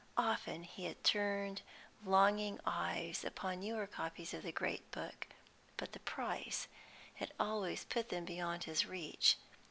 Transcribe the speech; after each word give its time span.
Often 0.17 0.63
he 0.63 0.85
had 0.85 1.03
turned 1.03 1.61
longing 2.03 2.59
eyes 2.65 3.23
upon 3.23 3.59
newer 3.59 3.85
copies 3.85 4.33
of 4.33 4.41
the 4.41 4.51
great 4.51 4.89
book, 4.89 5.27
but 5.77 5.91
the 5.91 5.99
price 5.99 6.67
had 7.17 7.31
always 7.39 7.85
put 7.85 8.09
them 8.09 8.25
beyond 8.25 8.63
his 8.63 8.83
reach. 8.87 9.37